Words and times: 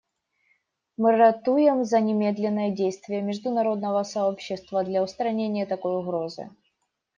Мы 0.97 1.15
ратуем 1.15 1.83
за 1.85 1.99
немедленные 2.01 2.71
действия 2.73 3.21
международного 3.21 4.01
сообщества 4.01 4.83
для 4.83 5.03
устранения 5.03 5.67
такой 5.67 5.95
угрозы. 5.99 6.49